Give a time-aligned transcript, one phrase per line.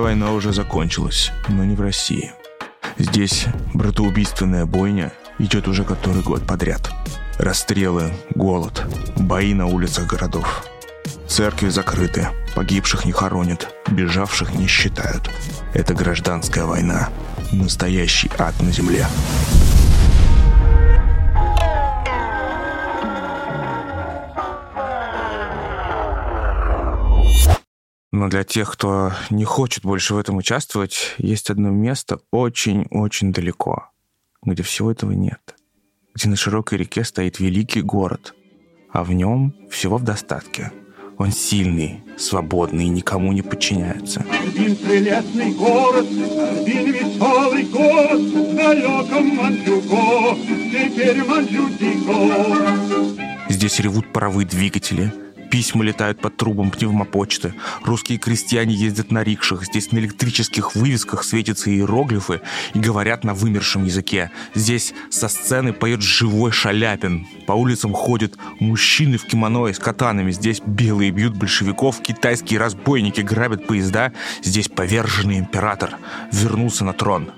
[0.00, 2.32] война уже закончилась, но не в России.
[2.98, 6.90] Здесь братоубийственная бойня идет уже который год подряд.
[7.38, 8.82] Расстрелы, голод,
[9.16, 10.64] бои на улицах городов.
[11.26, 15.30] Церкви закрыты, погибших не хоронят, бежавших не считают.
[15.74, 17.08] Это гражданская война.
[17.52, 19.06] Настоящий ад на земле.
[28.20, 33.88] Но для тех, кто не хочет больше в этом участвовать, есть одно место очень-очень далеко,
[34.42, 35.56] где всего этого нет.
[36.14, 38.34] Где на широкой реке стоит великий город,
[38.92, 40.70] а в нем всего в достатке.
[41.16, 44.22] Он сильный, свободный и никому не подчиняется.
[44.30, 50.36] Один прелестный город, один веселый город в далеком Манчуго,
[50.70, 52.60] теперь Манчутико.
[53.48, 55.10] Здесь ревут паровые двигатели,
[55.50, 57.54] Письма летают под трубам пневмопочты.
[57.82, 59.64] Русские крестьяне ездят на рикшах.
[59.64, 62.40] Здесь на электрических вывесках светятся иероглифы
[62.72, 64.30] и говорят на вымершем языке.
[64.54, 67.26] Здесь со сцены поет живой Шаляпин.
[67.46, 70.30] По улицам ходят мужчины в кимоно и с катанами.
[70.30, 74.12] Здесь белые бьют большевиков, китайские разбойники грабят поезда.
[74.42, 75.96] Здесь поверженный император
[76.32, 77.30] вернулся на трон.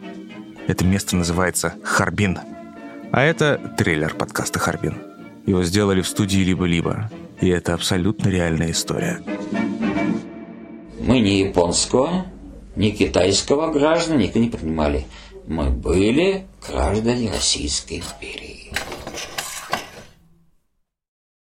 [0.68, 2.38] Это место называется Харбин.
[3.10, 4.96] А это трейлер подкаста «Харбин».
[5.44, 7.10] Его сделали в студии «Либо-либо».
[7.42, 9.20] И это абсолютно реальная история.
[11.00, 12.26] Мы ни японского,
[12.76, 15.06] ни китайского граждан никто не принимали.
[15.48, 18.51] Мы были граждане Российской империи.